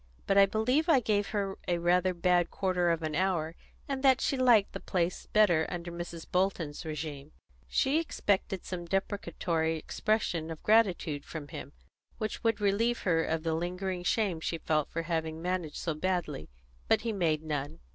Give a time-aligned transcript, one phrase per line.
[0.25, 3.53] But I believe I gave her rather a bad quarter of an hour,
[3.87, 6.25] and that she liked the place better under Mrs.
[6.27, 7.29] Bolton's régime."
[7.67, 11.73] She expected some deprecatory expression of gratitude from him,
[12.17, 16.49] which would relieve her of the lingering shame she felt for having managed so badly,
[16.87, 17.77] but he made none.